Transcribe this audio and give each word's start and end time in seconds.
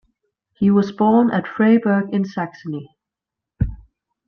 He 0.53 0.71
was 0.71 0.91
born 0.91 1.29
at 1.29 1.45
Freiberg 1.45 2.11
in 2.11 2.25
Saxony. 2.25 2.97